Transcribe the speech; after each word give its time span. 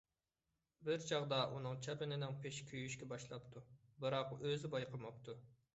بىر 0.87 1.03
چاغدا 1.09 1.39
ئۇنىڭ 1.57 1.77
چاپىنىنىڭ 1.89 2.35
پېشى 2.47 2.67
كۆيۈشكە 2.73 3.11
باشلاپتۇ، 3.15 3.65
بىراق 4.07 4.37
ئۆزى 4.41 4.75
بايقىماپتۇ. 4.77 5.41